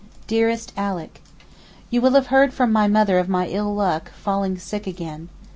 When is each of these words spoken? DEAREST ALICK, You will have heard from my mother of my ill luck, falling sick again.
DEAREST 0.25 0.73
ALICK, 0.75 1.21
You 1.91 2.01
will 2.01 2.13
have 2.15 2.25
heard 2.33 2.55
from 2.55 2.71
my 2.73 2.87
mother 2.87 3.19
of 3.19 3.29
my 3.29 3.45
ill 3.45 3.71
luck, 3.75 4.09
falling 4.13 4.57
sick 4.57 4.87
again. 4.87 5.29